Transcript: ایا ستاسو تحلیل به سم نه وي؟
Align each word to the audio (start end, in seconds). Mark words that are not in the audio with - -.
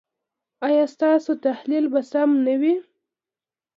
ایا 0.67 0.83
ستاسو 0.93 1.31
تحلیل 1.45 1.85
به 1.93 2.01
سم 2.11 2.29
نه 2.45 2.53
وي؟ 2.61 2.75